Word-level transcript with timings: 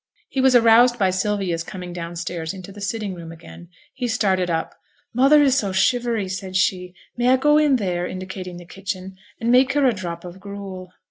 He 0.29 0.41
was 0.41 0.55
aroused 0.55 0.97
by 0.97 1.11
Sylvia's 1.11 1.63
coming 1.63 1.93
down 1.93 2.15
stairs 2.15 2.55
into 2.55 2.71
the 2.71 2.81
sitting 2.81 3.13
room 3.13 3.31
again. 3.31 3.69
He 3.93 4.07
started 4.07 4.49
up. 4.49 4.73
'Mother 5.13 5.43
is 5.43 5.59
so 5.59 5.71
shivery,' 5.71 6.27
said 6.27 6.55
she. 6.55 6.95
'May 7.17 7.29
I 7.29 7.37
go 7.37 7.59
in 7.59 7.75
there,' 7.75 8.07
indicating 8.07 8.57
the 8.57 8.65
kitchen, 8.65 9.15
'and 9.39 9.51
make 9.51 9.73
her 9.73 9.85
a 9.85 9.93
drop 9.93 10.25
of 10.25 10.39
gruel?' 10.39 10.91